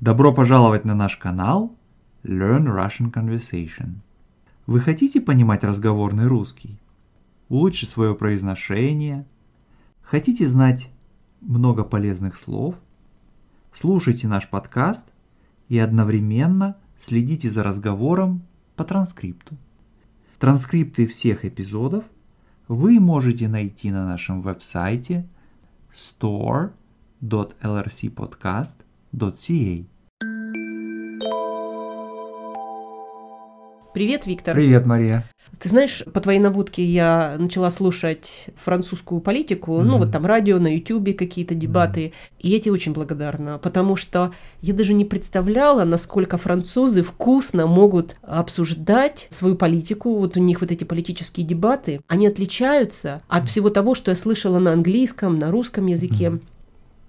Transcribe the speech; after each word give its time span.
Добро 0.00 0.32
пожаловать 0.32 0.84
на 0.86 0.94
наш 0.94 1.18
канал 1.18 1.76
Learn 2.22 2.64
Russian 2.64 3.12
Conversation. 3.12 3.96
Вы 4.64 4.80
хотите 4.80 5.20
понимать 5.20 5.62
разговорный 5.62 6.26
русский? 6.26 6.80
Улучшить 7.50 7.90
свое 7.90 8.14
произношение? 8.14 9.26
Хотите 10.00 10.46
знать 10.46 10.90
много 11.42 11.84
полезных 11.84 12.34
слов? 12.34 12.76
Слушайте 13.74 14.26
наш 14.26 14.48
подкаст 14.48 15.04
и 15.68 15.78
одновременно 15.78 16.78
следите 16.96 17.50
за 17.50 17.62
разговором 17.62 18.40
по 18.76 18.84
транскрипту. 18.84 19.58
Транскрипты 20.38 21.06
всех 21.08 21.44
эпизодов 21.44 22.06
вы 22.68 22.98
можете 23.00 23.48
найти 23.48 23.90
на 23.90 24.06
нашем 24.06 24.40
веб-сайте 24.40 25.28
store.lrcpodcast.com 25.92 28.89
ca. 29.12 29.84
Привет, 33.92 34.26
Виктор. 34.26 34.54
Привет, 34.54 34.86
Мария. 34.86 35.28
Ты 35.58 35.68
знаешь, 35.68 36.04
по 36.14 36.20
твоей 36.20 36.38
наводке 36.38 36.84
я 36.84 37.36
начала 37.38 37.70
слушать 37.70 38.46
французскую 38.56 39.20
политику, 39.20 39.72
mm-hmm. 39.72 39.82
ну 39.82 39.98
вот 39.98 40.12
там 40.12 40.24
радио, 40.24 40.58
на 40.58 40.76
ютюбе 40.76 41.12
какие-то 41.12 41.54
дебаты, 41.54 42.06
mm-hmm. 42.06 42.34
и 42.38 42.48
я 42.48 42.60
тебе 42.60 42.72
очень 42.72 42.92
благодарна, 42.92 43.58
потому 43.58 43.96
что 43.96 44.32
я 44.62 44.72
даже 44.74 44.94
не 44.94 45.04
представляла, 45.04 45.84
насколько 45.84 46.38
французы 46.38 47.02
вкусно 47.02 47.66
могут 47.66 48.16
обсуждать 48.22 49.26
свою 49.28 49.56
политику, 49.56 50.16
вот 50.18 50.36
у 50.36 50.40
них 50.40 50.60
вот 50.60 50.70
эти 50.70 50.84
политические 50.84 51.44
дебаты, 51.44 52.00
они 52.06 52.28
отличаются 52.28 53.22
от 53.28 53.48
всего 53.48 53.70
того, 53.70 53.94
что 53.94 54.12
я 54.12 54.16
слышала 54.16 54.60
на 54.60 54.72
английском, 54.72 55.38
на 55.38 55.50
русском 55.50 55.86
языке. 55.86 56.26
Mm-hmm. 56.26 56.42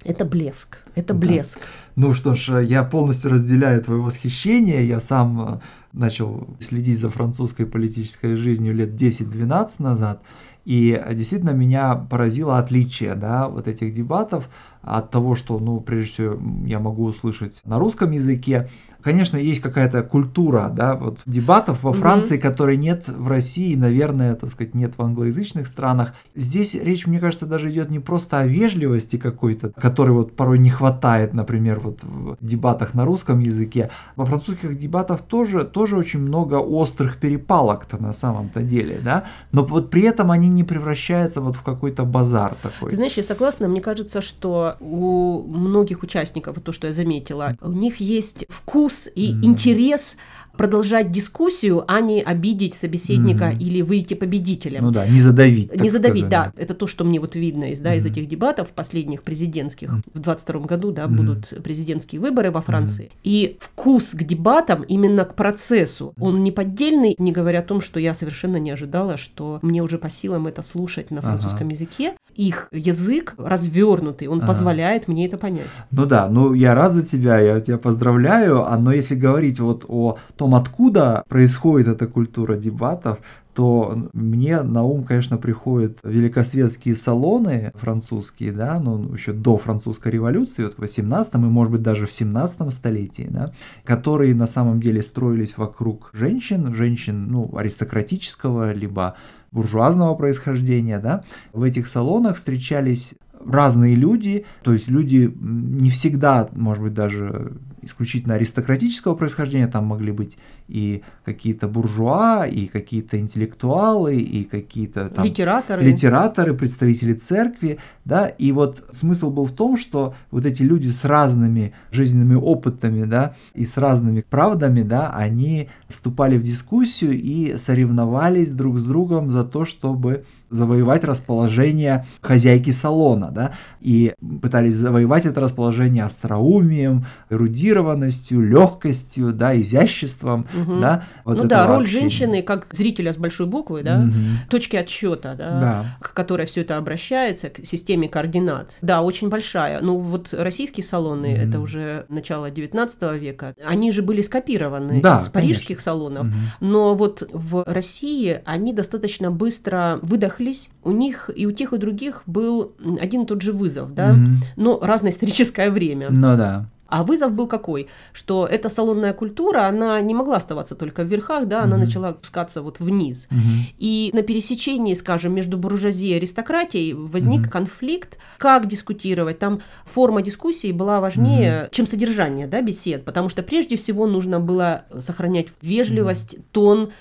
Это 0.04 0.26
блеск, 0.26 0.80
это 0.96 1.14
блеск. 1.14 1.60
Да. 1.60 1.66
Ну 1.96 2.14
что 2.14 2.34
ж, 2.34 2.64
я 2.64 2.84
полностью 2.84 3.32
разделяю 3.32 3.84
твое 3.84 4.02
восхищение. 4.02 4.88
Я 4.88 5.00
сам 5.00 5.42
э, 5.42 5.60
начал 5.94 6.48
следить 6.60 7.00
за 7.00 7.10
французской 7.10 7.66
политической 7.66 8.36
жизнью 8.36 8.74
лет 8.74 8.90
10-12 8.90 9.70
назад. 9.80 10.24
И 10.66 11.02
действительно 11.14 11.52
меня 11.52 11.96
поразило 11.96 12.58
отличие 12.58 13.16
да, 13.16 13.48
вот 13.48 13.68
этих 13.68 13.94
дебатов 13.94 14.50
от 14.82 15.12
того, 15.12 15.36
что, 15.36 15.60
ну, 15.60 15.80
прежде 15.80 16.12
всего, 16.12 16.40
я 16.66 16.80
могу 16.80 17.06
услышать 17.06 17.62
на 17.66 17.80
русском 17.80 18.12
языке, 18.12 18.70
Конечно, 19.02 19.38
есть 19.38 19.62
какая-то 19.62 20.04
культура, 20.04 20.72
да, 20.74 20.96
вот 20.96 21.20
дебатов 21.26 21.84
во 21.84 21.94
Франции, 21.94 22.38
mm-hmm. 22.38 22.42
которой 22.42 22.78
нет 22.78 23.08
в 23.08 23.28
России, 23.28 23.76
наверное, 23.76 24.36
так 24.36 24.50
сказать, 24.50 24.76
нет 24.76 24.98
в 24.98 25.02
англоязычных 25.02 25.68
странах. 25.68 26.14
Здесь 26.36 26.76
речь, 26.76 27.08
мне 27.08 27.20
кажется, 27.20 27.46
даже 27.46 27.72
идет 27.72 27.90
не 27.90 28.00
просто 28.00 28.40
о 28.40 28.46
вежливости 28.46 29.18
какой-то, 29.18 29.72
которой 29.72 30.12
вот 30.12 30.36
порой 30.36 30.60
не 30.60 30.70
хватает, 30.70 31.34
например, 31.34 31.80
вот 31.80 32.04
в 32.04 32.38
дебатах 32.42 32.94
на 32.94 33.06
русском 33.06 33.40
языке. 33.40 33.90
Во 34.16 34.26
французских 34.26 34.78
дебатах 34.78 35.22
тоже, 35.22 35.64
тоже 35.64 35.98
очень 35.98 36.20
много 36.20 36.56
острых 36.56 37.18
перепалок-то 37.18 38.02
на 38.02 38.14
самом-то 38.14 38.62
деле, 38.62 39.00
да, 39.04 39.26
но 39.52 39.64
вот 39.66 39.90
при 39.90 40.04
этом 40.04 40.32
они 40.32 40.48
не 40.48 40.64
превращаются 40.64 41.42
вот 41.42 41.56
в 41.56 41.64
какой-то 41.64 42.04
базар 42.04 42.56
такой. 42.62 42.92
Ты 42.92 42.96
знаешь, 42.96 43.18
я 43.18 43.24
согласна, 43.24 43.68
мне 43.68 43.82
кажется, 43.82 44.22
что 44.22 44.71
у 44.80 45.44
многих 45.44 46.04
участников, 46.04 46.60
то, 46.62 46.72
что 46.72 46.88
я 46.88 46.94
заметила, 46.94 47.58
у 47.62 47.72
них 47.72 47.98
есть 47.98 48.46
вкус 48.50 49.10
и 49.16 49.34
mm. 49.34 49.46
интерес 49.46 50.18
продолжать 50.58 51.12
дискуссию, 51.12 51.84
а 51.88 52.02
не 52.02 52.22
обидеть 52.22 52.74
собеседника 52.76 53.52
mm-hmm. 53.52 53.60
или 53.60 53.82
выйти 53.82 54.14
победителем. 54.14 54.84
Ну 54.84 54.92
да, 54.92 55.08
не 55.08 55.20
задавить. 55.20 55.74
Не 55.80 55.90
задавить, 55.90 56.26
сказать, 56.26 56.54
да. 56.56 56.62
Это 56.62 56.74
то, 56.74 56.88
что 56.88 57.04
мне 57.04 57.20
вот 57.20 57.36
видно 57.36 57.72
из, 57.72 57.80
да, 57.80 57.94
mm-hmm. 57.94 57.98
из 57.98 58.06
этих 58.06 58.28
дебатов 58.28 58.72
последних 58.72 59.24
президентских. 59.24 59.90
Mm-hmm. 59.90 60.12
В 60.14 60.20
22 60.20 60.60
году, 60.62 60.92
да, 60.92 61.04
mm-hmm. 61.04 61.16
будут 61.16 61.64
президентские 61.64 62.22
выборы 62.22 62.52
во 62.52 62.62
Франции. 62.62 63.06
Mm-hmm. 63.06 63.20
И 63.24 63.58
вкус 63.60 64.14
к 64.14 64.24
дебатам, 64.24 64.84
именно 64.84 65.26
к 65.26 65.36
процессу, 65.36 66.14
он 66.20 66.44
не 66.44 66.52
поддельный, 66.52 67.16
не 67.18 67.32
говоря 67.32 67.60
о 67.60 67.64
том, 67.64 67.82
что 67.82 68.00
я 68.00 68.14
совершенно 68.14 68.58
не 68.58 68.72
ожидала, 68.72 69.18
что 69.18 69.60
мне 69.62 69.82
уже 69.82 69.98
по 69.98 70.10
силам 70.10 70.48
это 70.48 70.62
слушать 70.62 71.12
на 71.12 71.22
французском 71.22 71.68
ага. 71.68 71.74
языке. 71.74 72.14
Их 72.36 72.68
язык 72.72 73.36
развернутый, 73.38 74.28
он 74.28 74.40
ага. 74.40 74.48
позволяет 74.48 75.08
мне 75.08 75.28
это 75.28 75.38
понять. 75.38 75.68
Ну 75.92 76.06
да, 76.06 76.28
ну 76.30 76.54
я 76.54 76.74
рад 76.74 76.94
за 76.94 77.04
тебя, 77.06 77.40
я 77.40 77.60
тебя 77.60 77.78
поздравляю, 77.78 78.66
а 78.66 78.78
но 78.78 78.92
если 78.92 79.16
говорить 79.16 79.60
вот 79.60 79.86
о 79.88 80.18
том, 80.38 80.56
откуда 80.56 81.24
происходит 81.28 81.88
эта 81.88 82.08
культура 82.08 82.56
дебатов, 82.56 83.20
то 83.54 84.10
мне 84.14 84.62
на 84.62 84.84
ум, 84.84 85.04
конечно, 85.04 85.38
приходят 85.38 85.98
великосветские 86.04 86.96
салоны 86.96 87.72
французские, 87.76 88.54
да, 88.54 88.80
ну, 88.80 89.14
еще 89.14 89.34
до 89.34 89.58
французской 89.58 90.12
революции, 90.12 90.64
вот 90.64 90.76
в 90.76 90.80
18 90.80 91.36
и, 91.36 91.38
может 91.38 91.74
быть, 91.74 91.82
даже 91.82 92.06
в 92.06 92.12
17 92.12 92.74
столетии, 92.74 93.28
да, 93.30 93.52
которые 93.84 94.34
на 94.36 94.48
самом 94.48 94.80
деле 94.80 95.02
строились 95.02 95.58
вокруг 95.58 96.12
женщин, 96.14 96.74
женщин, 96.74 97.28
ну, 97.30 97.56
аристократического, 97.56 98.72
либо 98.72 99.16
буржуазного 99.52 100.16
происхождения, 100.16 101.00
да, 101.00 101.24
в 101.54 101.64
этих 101.64 101.88
салонах 101.88 102.38
встречались 102.38 103.16
разные 103.46 103.96
люди, 103.96 104.46
то 104.64 104.74
есть 104.74 104.88
люди 104.88 105.32
не 105.40 105.90
всегда, 105.90 106.50
может 106.54 106.84
быть, 106.84 106.94
даже 106.94 107.58
исключительно 107.82 108.36
аристократического 108.36 109.16
происхождения, 109.16 109.68
там 109.68 109.86
могли 109.86 110.12
быть 110.12 110.38
и 110.68 111.04
какие-то 111.26 111.68
буржуа, 111.68 112.48
и 112.48 112.68
какие-то 112.68 113.20
интеллектуалы, 113.20 114.16
и 114.18 114.44
какие-то 114.44 115.10
там 115.10 115.26
литераторы. 115.26 115.84
литераторы, 115.84 116.54
представители 116.54 117.14
церкви, 117.14 117.80
да, 118.06 118.28
и 118.28 118.52
вот 118.52 118.84
смысл 118.92 119.32
был 119.32 119.46
в 119.46 119.52
том, 119.52 119.78
что 119.78 120.14
вот 120.32 120.46
эти 120.46 120.64
люди 120.64 120.88
с 120.88 121.04
разными 121.04 121.74
жизненными 121.92 122.36
опытами, 122.36 123.06
да, 123.06 123.36
и 123.54 123.66
с 123.66 123.78
разными 123.78 124.22
правдами, 124.22 124.82
да, 124.82 125.12
они 125.14 125.70
вступали 125.90 126.38
в 126.38 126.44
дискуссию 126.44 127.20
и 127.20 127.58
соревновались 127.58 128.52
друг 128.52 128.80
с 128.80 128.84
другом 128.84 129.30
за 129.30 129.44
то, 129.44 129.66
чтобы 129.66 130.24
завоевать 130.52 131.04
расположение 131.06 132.06
хозяйки 132.20 132.72
салона, 132.72 133.32
да, 133.32 133.54
и 133.80 134.14
пытались 134.42 134.76
завоевать 134.76 135.26
это 135.26 135.40
расположение 135.40 136.04
остроумием, 136.04 137.06
эрудированностью, 137.30 138.42
легкостью, 138.42 139.32
да, 139.32 139.60
изяществом, 139.60 140.46
угу. 140.54 140.80
да. 140.80 141.06
Вот 141.24 141.38
ну 141.38 141.46
да, 141.46 141.66
роль 141.66 141.84
общения. 141.84 142.02
женщины 142.02 142.44
как 142.44 142.68
зрителя 142.72 143.14
с 143.14 143.18
большой 143.18 143.48
буквы, 143.48 143.82
да, 143.82 144.02
угу. 144.02 144.12
точки 144.50 144.76
отсчета, 144.76 145.36
да, 145.36 145.60
да, 145.60 145.86
к 146.02 146.14
которой 146.14 146.46
все 146.46 146.62
это 146.62 146.78
обращается, 146.78 147.50
к 147.50 147.66
системе 147.66 148.10
координат. 148.10 148.72
Да, 148.82 149.02
очень 149.02 149.30
большая. 149.30 149.80
Ну 149.82 149.98
вот 150.00 150.34
российские 150.34 150.84
салоны, 150.84 151.34
угу. 151.34 151.42
это 151.42 151.60
уже 151.62 152.06
начало 152.10 152.52
19 152.52 153.02
века, 153.22 153.56
они 153.66 153.92
же 153.94 154.02
были 154.02 154.22
скопированы 154.22 155.02
да, 155.02 155.22
из 155.22 155.30
парижских 155.30 155.68
конечно. 155.68 155.84
салонов, 155.84 156.28
угу. 156.28 156.36
но 156.60 156.94
вот 156.94 157.24
в 157.32 157.64
России 157.66 158.42
они 158.46 158.74
достаточно 158.74 159.32
быстро 159.32 159.98
выдохли 160.02 160.41
выдохлись, 160.42 160.72
у 160.84 160.92
них 160.92 161.30
и 161.36 161.46
у 161.46 161.52
тех, 161.52 161.72
и 161.72 161.76
у 161.76 161.78
других 161.78 162.24
был 162.26 162.74
один 163.00 163.24
и 163.24 163.26
тот 163.26 163.42
же 163.42 163.54
вызов, 163.54 163.94
да, 163.94 164.12
mm 164.12 164.32
но 164.58 164.80
разное 164.82 165.12
историческое 165.12 165.70
время. 165.70 166.10
Ну 166.10 166.38
да. 166.38 166.66
А 166.88 167.04
вызов 167.04 167.32
был 167.32 167.48
какой? 167.48 167.88
Что 168.12 168.46
эта 168.46 168.68
салонная 168.68 169.14
культура, 169.14 169.66
она 169.68 170.02
не 170.02 170.14
могла 170.14 170.36
оставаться 170.36 170.76
только 170.76 171.04
в 171.04 171.08
верхах, 171.08 171.48
да, 171.48 171.64
она 171.64 171.78
угу. 171.78 171.86
начала 171.86 172.10
опускаться 172.10 172.62
вот 172.62 172.82
вниз. 172.82 173.28
Угу. 173.32 173.40
И 173.80 174.10
на 174.14 174.24
пересечении, 174.24 174.94
скажем, 174.94 175.34
между 175.34 175.58
буржуазией 175.58 176.16
и 176.16 176.18
аристократией 176.18 176.94
возник 176.94 177.44
угу. 177.44 177.50
конфликт, 177.50 178.18
как 178.38 178.68
дискутировать. 178.68 179.40
Там 179.40 179.62
форма 179.86 180.22
дискуссии 180.22 180.74
была 180.74 181.00
важнее, 181.00 181.64
угу. 181.64 181.70
чем 181.72 181.88
содержание, 181.88 182.46
да, 182.46 182.62
бесед, 182.62 183.06
потому 183.06 183.30
что 183.30 183.42
прежде 183.42 183.78
всего 183.78 184.06
нужно 184.06 184.42
было 184.42 184.84
сохранять 185.00 185.48
вежливость, 185.62 186.34
угу. 186.34 186.44
тон, 186.52 186.92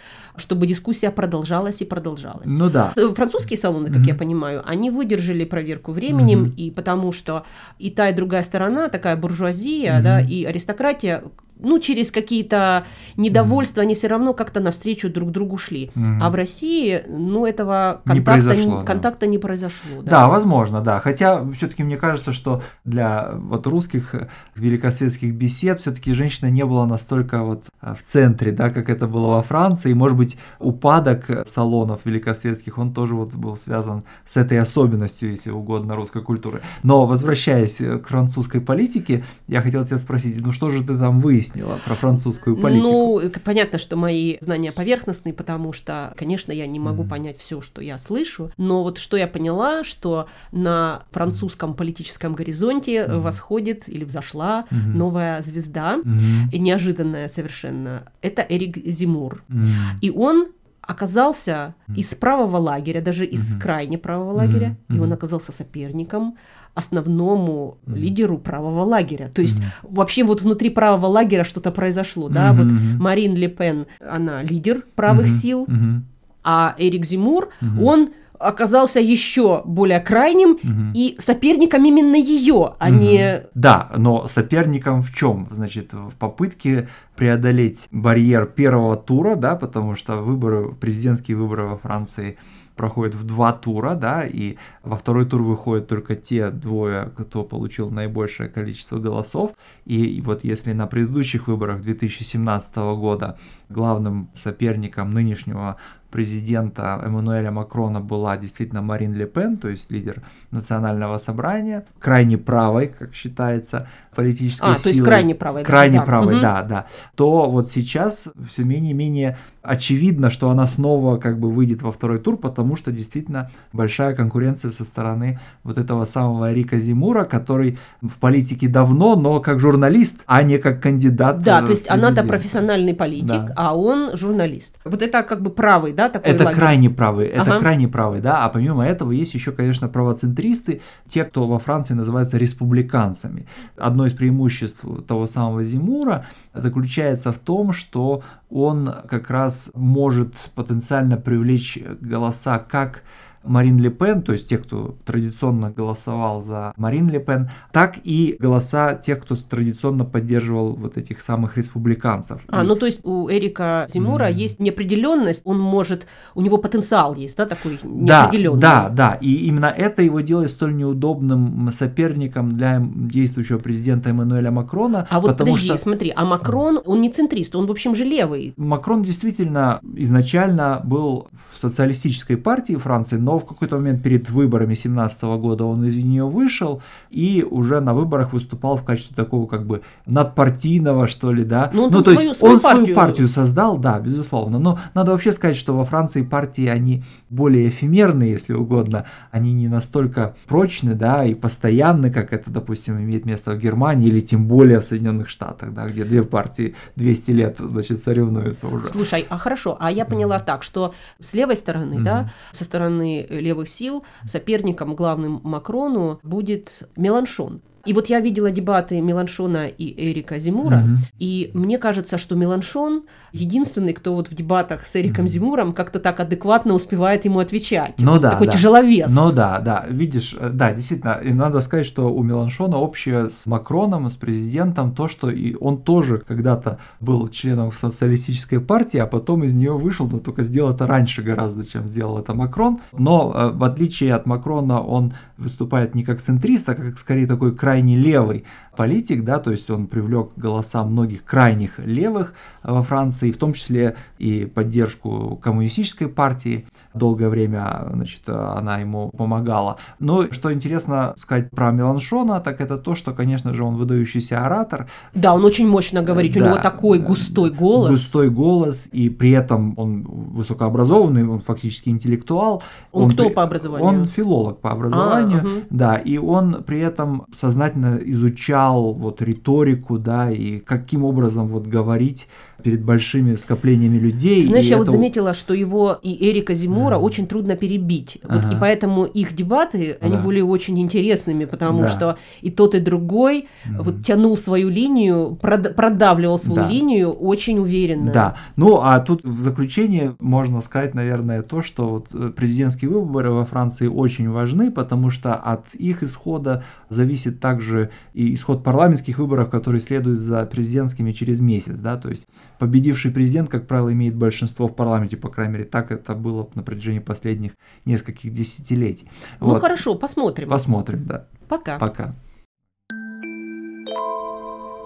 чтобы 0.40 0.66
дискуссия 0.66 1.10
продолжалась 1.10 1.80
и 1.82 1.84
продолжалась. 1.84 2.46
Ну 2.46 2.70
да. 2.70 2.92
Э, 2.96 3.12
французские 3.14 3.58
салоны, 3.58 3.88
как 3.88 3.98
mm-hmm. 3.98 4.08
я 4.08 4.14
понимаю, 4.14 4.62
они 4.66 4.90
выдержали 4.90 5.44
проверку 5.44 5.92
временем, 5.92 6.44
mm-hmm. 6.44 6.56
и 6.56 6.70
потому 6.70 7.12
что 7.12 7.44
и 7.78 7.90
та, 7.90 8.08
и 8.08 8.14
другая 8.14 8.42
сторона, 8.42 8.88
такая 8.88 9.16
буржуазия, 9.16 9.98
mm-hmm. 9.98 10.02
да, 10.02 10.20
и 10.20 10.44
аристократия 10.44 11.22
ну, 11.62 11.78
через 11.78 12.10
какие-то 12.10 12.84
недовольства, 13.16 13.80
mm. 13.80 13.84
они 13.84 13.94
все 13.94 14.08
равно 14.08 14.34
как-то 14.34 14.60
навстречу 14.60 15.10
друг 15.10 15.30
другу 15.30 15.58
шли. 15.58 15.90
Mm. 15.94 16.18
А 16.20 16.30
в 16.30 16.34
России, 16.34 17.02
ну, 17.08 17.46
этого 17.46 18.02
контакта 18.04 18.14
не 18.14 18.20
произошло. 18.20 18.84
Контакта 18.84 19.20
да. 19.20 19.26
не 19.26 19.38
произошло 19.38 20.02
да. 20.02 20.10
да, 20.10 20.28
возможно, 20.28 20.80
да. 20.80 20.98
Хотя 21.00 21.44
все-таки 21.52 21.82
мне 21.82 21.96
кажется, 21.96 22.32
что 22.32 22.62
для 22.84 23.32
вот 23.34 23.66
русских 23.66 24.14
великосветских 24.54 25.34
бесед 25.34 25.80
все-таки 25.80 26.12
женщина 26.12 26.50
не 26.50 26.64
была 26.64 26.86
настолько 26.86 27.42
вот 27.42 27.64
в 27.80 28.02
центре, 28.02 28.52
да, 28.52 28.70
как 28.70 28.88
это 28.88 29.06
было 29.06 29.28
во 29.28 29.42
Франции. 29.42 29.90
И, 29.90 29.94
может 29.94 30.16
быть, 30.16 30.38
упадок 30.58 31.46
салонов 31.46 32.00
великосветских, 32.04 32.78
он 32.78 32.92
тоже 32.92 33.14
вот 33.14 33.34
был 33.34 33.56
связан 33.56 34.02
с 34.24 34.36
этой 34.36 34.58
особенностью, 34.58 35.30
если 35.30 35.50
угодно, 35.50 35.96
русской 35.96 36.22
культуры. 36.22 36.62
Но 36.82 37.06
возвращаясь 37.06 37.78
к 37.78 38.08
французской 38.08 38.60
политике, 38.60 39.24
я 39.46 39.62
хотел 39.62 39.84
тебя 39.84 39.98
спросить, 39.98 40.40
ну 40.40 40.52
что 40.52 40.70
же 40.70 40.82
ты 40.82 40.96
там 40.96 41.20
выяснил? 41.20 41.49
Выяснила 41.50 41.78
про 41.84 41.94
французскую 41.94 42.56
политику? 42.56 43.20
Ну, 43.22 43.30
понятно, 43.44 43.78
что 43.78 43.96
мои 43.96 44.36
знания 44.40 44.72
поверхностные, 44.72 45.32
потому 45.32 45.72
что, 45.72 46.12
конечно, 46.16 46.52
я 46.52 46.66
не 46.66 46.78
могу 46.78 47.02
mm-hmm. 47.02 47.08
понять 47.08 47.38
все, 47.38 47.60
что 47.60 47.82
я 47.82 47.98
слышу, 47.98 48.50
но 48.56 48.82
вот 48.82 48.98
что 48.98 49.16
я 49.16 49.26
поняла, 49.26 49.84
что 49.84 50.28
на 50.52 51.02
французском 51.10 51.74
политическом 51.74 52.34
горизонте 52.34 52.96
mm-hmm. 52.96 53.20
восходит 53.20 53.88
или 53.88 54.04
взошла 54.04 54.66
mm-hmm. 54.70 54.96
новая 54.96 55.42
звезда, 55.42 55.96
mm-hmm. 55.96 56.58
неожиданная 56.58 57.28
совершенно. 57.28 58.04
Это 58.22 58.44
Эрик 58.48 58.76
Зимур. 58.86 59.42
Mm-hmm. 59.48 59.72
И 60.02 60.10
он 60.10 60.48
оказался 60.90 61.74
mm-hmm. 61.86 61.96
из 61.96 62.14
правого 62.14 62.56
лагеря, 62.56 63.00
даже 63.00 63.24
из 63.24 63.56
mm-hmm. 63.56 63.60
крайне 63.60 63.98
правого 63.98 64.32
лагеря, 64.32 64.76
mm-hmm. 64.88 64.96
и 64.96 64.98
он 64.98 65.12
оказался 65.12 65.52
соперником 65.52 66.36
основному 66.74 67.78
mm-hmm. 67.86 67.96
лидеру 67.96 68.38
правого 68.38 68.82
лагеря. 68.82 69.28
То 69.28 69.42
есть 69.42 69.60
mm-hmm. 69.60 69.88
вообще 69.94 70.24
вот 70.24 70.42
внутри 70.42 70.70
правого 70.70 71.06
лагеря 71.06 71.44
что-то 71.44 71.70
произошло, 71.70 72.28
да, 72.28 72.50
mm-hmm. 72.50 72.56
вот 72.56 73.00
Марин 73.00 73.34
Ле 73.36 73.48
Пен, 73.48 73.86
она 74.00 74.42
лидер 74.42 74.84
правых 74.96 75.26
mm-hmm. 75.26 75.28
сил, 75.28 75.64
mm-hmm. 75.66 76.00
а 76.42 76.74
Эрик 76.76 77.04
Зимур, 77.04 77.50
mm-hmm. 77.60 77.84
он 77.84 78.10
оказался 78.40 79.00
еще 79.00 79.62
более 79.64 80.00
крайним 80.00 80.52
угу. 80.52 80.92
и 80.94 81.14
соперником 81.18 81.84
именно 81.84 82.16
ее, 82.16 82.74
а 82.78 82.88
угу. 82.88 82.94
не... 82.94 83.42
Да, 83.54 83.90
но 83.96 84.26
соперником 84.26 85.02
в 85.02 85.14
чем? 85.14 85.48
Значит, 85.50 85.92
в 85.92 86.14
попытке 86.18 86.88
преодолеть 87.16 87.86
барьер 87.92 88.46
первого 88.46 88.96
тура, 88.96 89.36
да, 89.36 89.56
потому 89.56 89.94
что 89.94 90.16
выборы, 90.16 90.74
президентские 90.74 91.36
выборы 91.36 91.66
во 91.66 91.76
Франции 91.76 92.38
проходят 92.76 93.14
в 93.14 93.24
два 93.24 93.52
тура, 93.52 93.94
да, 93.94 94.24
и 94.24 94.56
во 94.82 94.96
второй 94.96 95.26
тур 95.26 95.42
выходят 95.42 95.86
только 95.86 96.16
те 96.16 96.48
двое, 96.48 97.12
кто 97.14 97.44
получил 97.44 97.90
наибольшее 97.90 98.48
количество 98.48 98.98
голосов. 98.98 99.50
И, 99.84 100.02
и 100.02 100.22
вот 100.22 100.44
если 100.44 100.72
на 100.72 100.86
предыдущих 100.86 101.46
выборах 101.46 101.82
2017 101.82 102.74
года 102.76 103.38
главным 103.68 104.30
соперником 104.32 105.12
нынешнего 105.12 105.76
президента 106.10 107.00
Эммануэля 107.04 107.50
Макрона 107.50 108.00
была 108.00 108.36
действительно 108.36 108.82
Марин 108.82 109.14
Ле 109.14 109.26
Пен, 109.26 109.56
то 109.56 109.68
есть 109.68 109.90
лидер 109.90 110.22
национального 110.50 111.18
собрания, 111.18 111.84
крайне 111.98 112.38
правой, 112.38 112.92
как 112.98 113.14
считается, 113.14 113.88
политической 114.14 114.72
а, 114.72 114.74
силой. 114.74 114.82
то 114.82 114.88
есть 114.88 115.02
крайне 115.02 115.34
правой. 115.34 115.64
Крайне 115.64 115.98
да. 115.98 116.04
правой, 116.04 116.34
угу. 116.34 116.42
да, 116.42 116.62
да. 116.62 116.86
То 117.14 117.50
вот 117.50 117.70
сейчас 117.70 118.28
все 118.48 118.64
менее-менее 118.64 119.38
очевидно, 119.62 120.30
что 120.30 120.50
она 120.50 120.66
снова 120.66 121.18
как 121.18 121.38
бы 121.38 121.50
выйдет 121.50 121.82
во 121.82 121.92
второй 121.92 122.18
тур, 122.18 122.36
потому 122.36 122.76
что 122.76 122.92
действительно 122.92 123.50
большая 123.72 124.14
конкуренция 124.14 124.70
со 124.70 124.84
стороны 124.84 125.38
вот 125.62 125.78
этого 125.78 126.04
самого 126.04 126.52
Рика 126.52 126.78
Зимура, 126.78 127.24
который 127.24 127.78
в 128.00 128.18
политике 128.18 128.68
давно, 128.68 129.16
но 129.16 129.40
как 129.40 129.60
журналист, 129.60 130.22
а 130.26 130.42
не 130.42 130.58
как 130.58 130.82
кандидат. 130.82 131.42
Да, 131.42 131.62
то 131.62 131.70
есть 131.70 131.88
она-то 131.90 132.24
профессиональный 132.24 132.94
политик, 132.94 133.28
да. 133.28 133.54
а 133.56 133.76
он 133.76 134.16
журналист. 134.16 134.78
Вот 134.84 135.02
это 135.02 135.22
как 135.22 135.42
бы 135.42 135.50
правый, 135.50 135.92
да, 136.00 136.08
такой 136.08 136.32
Это 136.32 136.44
лагерь. 136.44 136.58
крайне 136.58 136.90
правый, 136.90 137.26
это 137.26 137.42
ага. 137.42 137.58
крайне 137.58 137.88
правый, 137.88 138.20
да, 138.20 138.44
а 138.44 138.48
помимо 138.48 138.86
этого 138.86 139.12
есть 139.12 139.34
еще, 139.34 139.52
конечно, 139.52 139.88
правоцентристы, 139.88 140.80
те, 141.08 141.24
кто 141.24 141.46
во 141.46 141.58
Франции 141.58 141.94
называются 141.94 142.38
республиканцами. 142.38 143.46
Одно 143.76 144.06
из 144.06 144.12
преимуществ 144.12 144.84
того 145.06 145.26
самого 145.26 145.62
Зимура 145.64 146.26
заключается 146.54 147.32
в 147.32 147.38
том, 147.38 147.72
что 147.72 148.22
он 148.48 148.92
как 149.08 149.30
раз 149.30 149.70
может 149.74 150.34
потенциально 150.54 151.16
привлечь 151.16 151.78
голоса 152.00 152.58
как 152.58 153.02
Марин 153.44 153.78
Ле 153.78 153.90
Пен, 153.90 154.22
то 154.22 154.32
есть 154.32 154.48
тех, 154.48 154.62
кто 154.62 154.94
традиционно 155.04 155.70
голосовал 155.70 156.42
за 156.42 156.72
Марин 156.76 157.08
Ле 157.08 157.20
Пен, 157.20 157.50
так 157.72 157.98
и 158.04 158.36
голоса 158.38 158.94
тех, 158.94 159.22
кто 159.22 159.36
традиционно 159.36 160.04
поддерживал 160.04 160.72
вот 160.72 160.96
этих 160.96 161.20
самых 161.20 161.56
республиканцев. 161.56 162.42
А, 162.48 162.62
ну 162.62 162.76
то 162.76 162.86
есть 162.86 163.00
у 163.04 163.30
Эрика 163.30 163.86
Зимура 163.88 164.30
mm. 164.30 164.32
есть 164.32 164.60
неопределенность, 164.60 165.42
он 165.44 165.58
может, 165.58 166.06
у 166.34 166.42
него 166.42 166.58
потенциал 166.58 167.14
есть, 167.14 167.36
да, 167.36 167.46
такой 167.46 167.78
неопределенный. 167.82 168.60
Да, 168.60 168.88
да, 168.88 169.10
да, 169.10 169.14
и 169.14 169.46
именно 169.46 169.66
это 169.66 170.02
его 170.02 170.20
делает 170.20 170.50
столь 170.50 170.76
неудобным 170.76 171.70
соперником 171.72 172.56
для 172.56 172.82
действующего 172.82 173.58
президента 173.58 174.10
Эммануэля 174.10 174.50
Макрона. 174.50 175.06
А 175.10 175.20
вот 175.20 175.38
подожди, 175.38 175.66
что... 175.66 175.76
смотри, 175.76 176.12
а 176.14 176.24
Макрон, 176.24 176.80
он 176.84 177.00
не 177.00 177.10
центрист, 177.10 177.54
он 177.56 177.66
в 177.66 177.70
общем 177.70 177.94
же 177.94 178.04
левый. 178.04 178.54
Макрон 178.56 179.02
действительно 179.02 179.80
изначально 179.96 180.80
был 180.84 181.28
в 181.32 181.60
социалистической 181.60 182.36
партии 182.36 182.76
Франции, 182.76 183.16
но 183.16 183.29
но 183.30 183.38
в 183.38 183.46
какой-то 183.46 183.76
момент 183.76 184.02
перед 184.02 184.28
выборами 184.28 184.74
2017 184.74 185.22
года 185.22 185.64
он 185.64 185.84
из 185.84 185.94
нее 185.96 186.24
вышел 186.24 186.82
и 187.10 187.46
уже 187.48 187.80
на 187.80 187.94
выборах 187.94 188.32
выступал 188.32 188.76
в 188.76 188.82
качестве 188.82 189.14
такого 189.14 189.46
как 189.46 189.66
бы 189.66 189.82
надпартийного, 190.06 191.06
что 191.06 191.32
ли, 191.32 191.44
да. 191.44 191.70
Ну, 191.72 191.88
ну 191.88 192.02
то 192.02 192.12
свою, 192.12 192.28
есть 192.30 192.40
свою 192.40 192.54
он 192.54 192.60
партию... 192.60 192.84
свою 192.84 192.96
партию 192.96 193.28
создал, 193.28 193.78
да, 193.78 194.00
безусловно. 194.00 194.58
Но 194.58 194.80
надо 194.94 195.12
вообще 195.12 195.30
сказать, 195.30 195.56
что 195.56 195.76
во 195.76 195.84
Франции 195.84 196.22
партии, 196.22 196.66
они 196.66 197.04
более 197.28 197.68
эфемерные, 197.68 198.32
если 198.32 198.54
угодно. 198.54 199.04
Они 199.30 199.52
не 199.52 199.68
настолько 199.68 200.34
прочны, 200.48 200.94
да, 200.94 201.24
и 201.24 201.34
постоянны, 201.34 202.10
как 202.10 202.32
это, 202.32 202.50
допустим, 202.50 202.98
имеет 202.98 203.26
место 203.26 203.52
в 203.52 203.58
Германии 203.58 204.08
или 204.08 204.18
тем 204.18 204.48
более 204.48 204.80
в 204.80 204.84
Соединенных 204.84 205.28
Штатах, 205.28 205.72
да, 205.72 205.86
где 205.86 206.04
две 206.04 206.24
партии 206.24 206.74
200 206.96 207.30
лет, 207.30 207.56
значит, 207.60 208.00
соревнуются 208.00 208.66
уже. 208.66 208.84
Слушай, 208.86 209.24
а 209.30 209.38
хорошо, 209.38 209.76
а 209.78 209.92
я 209.92 210.04
поняла 210.04 210.38
mm-hmm. 210.38 210.44
так, 210.44 210.64
что 210.64 210.92
с 211.20 211.34
левой 211.34 211.56
стороны, 211.56 211.94
mm-hmm. 211.94 212.02
да, 212.02 212.30
со 212.50 212.64
стороны 212.64 213.19
левых 213.28 213.68
сил 213.68 214.04
соперником 214.24 214.94
главным 214.94 215.40
Макрону 215.42 216.20
будет 216.22 216.88
Меланшон. 216.96 217.62
И 217.86 217.92
вот 217.92 218.08
я 218.08 218.20
видела 218.20 218.50
дебаты 218.50 219.00
Меланшона 219.00 219.66
и 219.66 220.10
Эрика 220.10 220.38
Зимура, 220.38 220.78
угу. 220.78 220.98
и 221.18 221.50
мне 221.54 221.78
кажется, 221.78 222.18
что 222.18 222.34
Меланшон 222.34 223.04
единственный, 223.32 223.92
кто 223.92 224.14
вот 224.14 224.28
в 224.28 224.34
дебатах 224.34 224.86
с 224.86 224.96
Эриком 224.96 225.24
угу. 225.24 225.30
Зимуром 225.30 225.72
как-то 225.72 226.00
так 226.00 226.20
адекватно 226.20 226.74
успевает 226.74 227.24
ему 227.24 227.38
отвечать. 227.38 227.94
Ну 227.98 228.18
да, 228.18 228.30
такой 228.30 228.46
да. 228.46 228.52
тяжеловес. 228.52 229.12
Ну 229.14 229.32
да, 229.32 229.60
да, 229.60 229.84
видишь, 229.88 230.34
э, 230.38 230.50
да, 230.52 230.72
действительно, 230.72 231.20
и 231.22 231.32
надо 231.32 231.60
сказать, 231.60 231.86
что 231.86 232.12
у 232.12 232.22
Меланшона 232.22 232.76
общее 232.76 233.30
с 233.30 233.46
Макроном, 233.46 234.08
с 234.10 234.16
президентом, 234.16 234.94
то, 234.94 235.08
что 235.08 235.30
и 235.30 235.54
он 235.60 235.82
тоже 235.82 236.18
когда-то 236.18 236.78
был 237.00 237.28
членом 237.28 237.72
социалистической 237.72 238.60
партии, 238.60 238.98
а 238.98 239.06
потом 239.06 239.44
из 239.44 239.54
нее 239.54 239.76
вышел, 239.76 240.08
но 240.10 240.18
только 240.18 240.42
сделал 240.42 240.70
это 240.70 240.86
раньше 240.86 241.22
гораздо, 241.22 241.64
чем 241.64 241.86
сделал 241.86 242.18
это 242.18 242.34
Макрон. 242.34 242.80
Но 242.92 243.32
э, 243.34 243.50
в 243.50 243.64
отличие 243.64 244.14
от 244.14 244.26
Макрона, 244.26 244.80
он 244.80 245.12
выступает 245.36 245.94
не 245.94 246.04
как 246.04 246.20
центрист, 246.20 246.68
а 246.68 246.74
как 246.74 246.98
скорее 246.98 247.26
такой 247.26 247.54
крайне 247.70 247.96
левый 247.96 248.44
политик, 248.76 249.24
да, 249.24 249.38
то 249.38 249.50
есть 249.50 249.68
он 249.68 249.86
привлек 249.86 250.30
голоса 250.36 250.82
многих 250.84 251.24
крайних 251.24 251.78
левых 251.78 252.32
во 252.62 252.82
Франции, 252.82 253.30
в 253.30 253.36
том 253.36 253.52
числе 253.52 253.96
и 254.18 254.46
поддержку 254.46 255.38
коммунистической 255.42 256.08
партии. 256.08 256.66
Долгое 256.94 257.28
время, 257.28 257.86
значит, 257.92 258.28
она 258.28 258.78
ему 258.78 259.10
помогала. 259.10 259.76
Но 259.98 260.32
что 260.32 260.52
интересно 260.52 261.14
сказать 261.18 261.50
про 261.50 261.70
Меланшона, 261.72 262.40
так 262.40 262.60
это 262.60 262.78
то, 262.78 262.94
что, 262.94 263.12
конечно 263.12 263.54
же, 263.54 263.64
он 263.64 263.76
выдающийся 263.76 264.44
оратор. 264.44 264.88
Да, 265.14 265.34
он 265.34 265.44
очень 265.44 265.68
мощно 265.68 266.02
говорит, 266.02 266.34
да, 266.34 266.40
у 266.40 266.44
него 266.46 266.56
такой 266.56 267.00
густой 267.00 267.50
голос. 267.50 267.90
Густой 267.90 268.30
голос, 268.30 268.88
и 268.92 269.10
при 269.10 269.30
этом 269.30 269.74
он 269.76 270.02
высокообразованный, 270.02 271.26
он 271.26 271.40
фактически 271.40 271.90
интеллектуал. 271.90 272.62
Он, 272.92 273.04
он 273.04 273.10
кто 273.10 273.30
по 273.30 273.42
образованию? 273.42 273.88
Он 273.88 274.04
филолог 274.06 274.60
по 274.60 274.70
образованию, 274.70 275.40
а, 275.42 275.46
угу. 275.46 275.66
да, 275.70 275.96
и 275.96 276.16
он 276.16 276.64
при 276.64 276.80
этом 276.80 277.26
сознательно 277.34 277.59
изучал 277.68 278.94
вот 278.94 279.22
риторику, 279.22 279.98
да, 279.98 280.30
и 280.30 280.58
каким 280.58 281.04
образом 281.04 281.46
вот 281.48 281.66
говорить 281.66 282.28
перед 282.62 282.82
большими 282.82 283.34
скоплениями 283.36 283.98
людей. 283.98 284.42
Знаешь, 284.42 284.66
я 284.66 284.76
это... 284.76 284.84
вот 284.84 284.92
заметила, 284.92 285.34
что 285.34 285.54
его 285.54 285.98
и 286.02 286.30
Эрика 286.30 286.54
Зимура 286.54 286.96
mm. 286.96 287.00
очень 287.00 287.26
трудно 287.26 287.56
перебить. 287.56 288.18
Вот, 288.22 288.44
ага. 288.44 288.56
И 288.56 288.60
поэтому 288.60 289.04
их 289.04 289.34
дебаты, 289.34 289.98
они 290.00 290.16
да. 290.16 290.22
были 290.22 290.40
очень 290.40 290.78
интересными, 290.78 291.44
потому 291.44 291.82
да. 291.82 291.88
что 291.88 292.18
и 292.40 292.50
тот, 292.50 292.74
и 292.74 292.80
другой 292.80 293.48
mm. 293.66 293.82
вот 293.82 294.04
тянул 294.04 294.36
свою 294.36 294.68
линию, 294.68 295.38
прод... 295.40 295.74
продавливал 295.74 296.38
свою 296.38 296.62
да. 296.62 296.68
линию 296.68 297.10
очень 297.10 297.58
уверенно. 297.58 298.12
Да. 298.12 298.36
Ну, 298.56 298.80
а 298.82 298.98
тут 299.00 299.24
в 299.24 299.40
заключение 299.40 300.14
можно 300.18 300.60
сказать, 300.60 300.94
наверное, 300.94 301.42
то, 301.42 301.62
что 301.62 301.88
вот 301.88 302.08
э, 302.14 302.30
президентские 302.34 302.90
выборы 302.90 303.30
во 303.30 303.44
Франции 303.44 303.86
очень 303.86 304.30
важны, 304.30 304.70
потому 304.70 305.10
что 305.10 305.34
от 305.34 305.74
их 305.74 306.02
исхода 306.02 306.64
зависит 306.88 307.40
также 307.40 307.90
и 308.14 308.34
исход 308.34 308.62
парламентских 308.62 309.18
выборов, 309.18 309.50
которые 309.50 309.80
следуют 309.80 310.20
за 310.20 310.44
президентскими 310.44 311.12
через 311.12 311.40
месяц, 311.40 311.78
да, 311.80 311.96
то 311.96 312.08
есть 312.08 312.26
победивший 312.58 313.10
президент, 313.10 313.48
как 313.48 313.66
правило, 313.66 313.92
имеет 313.92 314.14
большинство 314.14 314.68
в 314.68 314.74
парламенте, 314.74 315.16
по 315.16 315.28
крайней 315.28 315.54
мере, 315.54 315.64
так 315.64 315.92
это 315.92 316.14
было 316.14 316.48
на 316.54 316.62
протяжении 316.62 316.98
последних 316.98 317.52
нескольких 317.84 318.32
десятилетий. 318.32 319.08
Ну 319.40 319.48
вот. 319.48 319.60
хорошо, 319.60 319.94
посмотрим. 319.94 320.48
Посмотрим, 320.48 321.06
да. 321.06 321.26
Пока. 321.48 321.78
Пока. 321.78 322.14